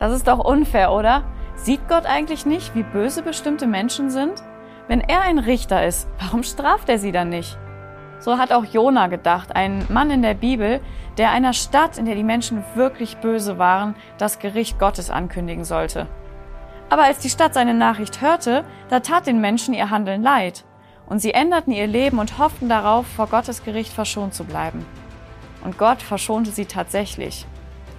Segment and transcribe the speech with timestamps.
[0.00, 1.24] Das ist doch unfair, oder?
[1.56, 4.42] Sieht Gott eigentlich nicht, wie böse bestimmte Menschen sind?
[4.88, 7.58] Wenn er ein Richter ist, warum straft er sie dann nicht?
[8.18, 10.80] So hat auch Jona gedacht, ein Mann in der Bibel,
[11.18, 16.06] der einer Stadt, in der die Menschen wirklich böse waren, das Gericht Gottes ankündigen sollte.
[16.88, 20.64] Aber als die Stadt seine Nachricht hörte, da tat den Menschen ihr Handeln leid.
[21.10, 24.86] Und sie änderten ihr Leben und hofften darauf, vor Gottes Gericht verschont zu bleiben.
[25.62, 27.46] Und Gott verschonte sie tatsächlich.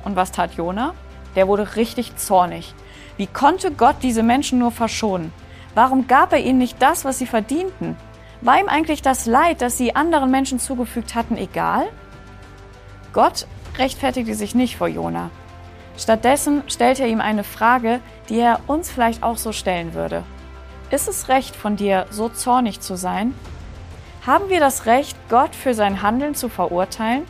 [0.03, 0.95] Und was tat Jona?
[1.35, 2.73] Der wurde richtig zornig.
[3.17, 5.31] Wie konnte Gott diese Menschen nur verschonen?
[5.75, 7.95] Warum gab er ihnen nicht das, was sie verdienten?
[8.41, 11.87] War ihm eigentlich das Leid, das sie anderen Menschen zugefügt hatten, egal?
[13.13, 13.45] Gott
[13.77, 15.29] rechtfertigte sich nicht vor Jona.
[15.97, 20.23] Stattdessen stellte er ihm eine Frage, die er uns vielleicht auch so stellen würde.
[20.89, 23.33] Ist es recht von dir, so zornig zu sein?
[24.25, 27.23] Haben wir das Recht, Gott für sein Handeln zu verurteilen?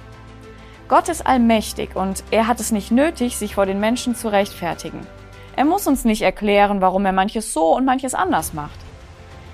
[0.92, 5.08] Gott ist allmächtig und er hat es nicht nötig, sich vor den Menschen zu rechtfertigen.
[5.56, 8.78] Er muss uns nicht erklären, warum er manches so und manches anders macht.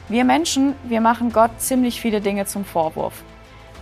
[0.09, 3.21] Wir Menschen, wir machen Gott ziemlich viele Dinge zum Vorwurf.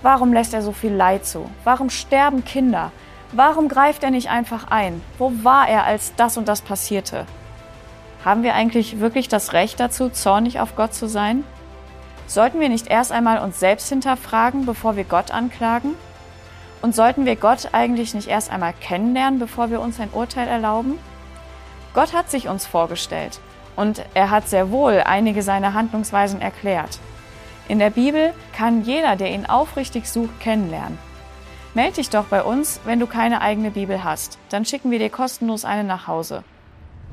[0.01, 1.49] Warum lässt er so viel Leid zu?
[1.63, 2.91] Warum sterben Kinder?
[3.31, 5.01] Warum greift er nicht einfach ein?
[5.17, 7.25] Wo war er, als das und das passierte?
[8.25, 11.45] Haben wir eigentlich wirklich das Recht dazu, zornig auf Gott zu sein?
[12.27, 15.95] Sollten wir nicht erst einmal uns selbst hinterfragen, bevor wir Gott anklagen?
[16.85, 20.99] Und sollten wir Gott eigentlich nicht erst einmal kennenlernen, bevor wir uns ein Urteil erlauben?
[21.95, 23.39] Gott hat sich uns vorgestellt
[23.75, 26.99] und er hat sehr wohl einige seiner Handlungsweisen erklärt.
[27.67, 30.99] In der Bibel kann jeder, der ihn aufrichtig sucht, kennenlernen.
[31.73, 34.37] Meld dich doch bei uns, wenn du keine eigene Bibel hast.
[34.49, 36.43] Dann schicken wir dir kostenlos eine nach Hause.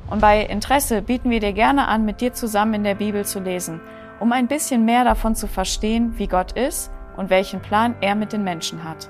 [0.07, 3.39] Und bei Interesse bieten wir dir gerne an, mit dir zusammen in der Bibel zu
[3.39, 3.81] lesen,
[4.19, 8.33] um ein bisschen mehr davon zu verstehen, wie Gott ist und welchen Plan er mit
[8.33, 9.09] den Menschen hat.